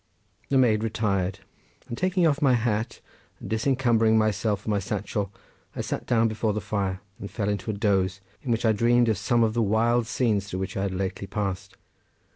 [0.49, 1.41] The maid retired,
[1.87, 3.01] and taking off my hat,
[3.39, 5.31] and disencumbering myself of my satchel
[5.75, 9.09] I sat down before the fire and fell into a doze, in which I dreamed
[9.09, 11.77] of some of the wild scenes through which I had lately passed.